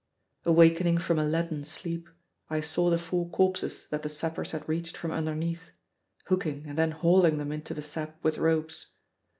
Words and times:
Awaking 0.45 0.97
from 0.97 1.19
a 1.19 1.23
leaden 1.23 1.63
sleep, 1.63 2.09
I 2.49 2.59
saw 2.59 2.89
the 2.89 2.97
four 2.97 3.29
corpses 3.29 3.85
that 3.91 4.01
the 4.01 4.09
sappers 4.09 4.49
had 4.49 4.67
reached 4.67 4.97
from 4.97 5.11
underneath, 5.11 5.69
hooking 6.25 6.65
and 6.65 6.75
then 6.75 6.89
hauling 6.89 7.37
them 7.37 7.51
into 7.51 7.75
the 7.75 7.83
sap 7.83 8.17
with 8.23 8.39
ropes. 8.39 8.87